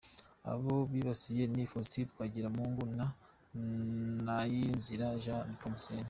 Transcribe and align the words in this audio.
Abo 0.51 0.75
bibasiye 0.91 1.43
ni 1.53 1.63
FaustinTwagiramungu 1.71 2.83
na 2.97 3.05
Nayinzira 4.25 5.05
Jean 5.23 5.43
Nepomscene. 5.49 5.99